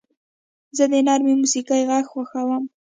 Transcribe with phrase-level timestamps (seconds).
[0.77, 2.63] زه د نرم موسیقۍ غږ خوښوم.